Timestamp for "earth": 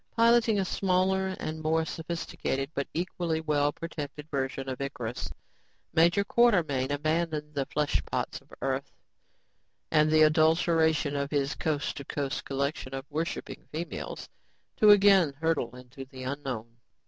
8.63-8.91